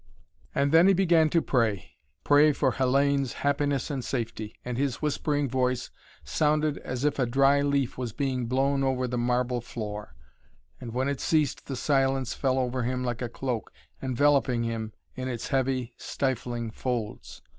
[0.55, 1.91] And then he began to pray,
[2.23, 5.91] pray for Hellayne's happiness and safety, and his whispering voice
[6.23, 10.15] sounded as if a dry leaf was being blown over the marble floor,
[10.79, 15.27] and when it ceased the silence fell over him like a cloak, enveloping him in
[15.27, 17.43] its heavy, stifling folds.